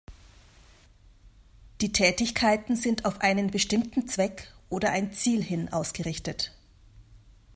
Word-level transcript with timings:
Die 1.81 1.91
Tätigkeiten 1.91 2.75
sind 2.75 3.05
auf 3.05 3.21
einen 3.21 3.51
bestimmten 3.51 4.07
Zweck 4.07 4.51
oder 4.67 4.89
ein 4.89 5.13
Ziel 5.13 5.43
hin 5.43 5.71
ausgerichtet. 5.71 6.53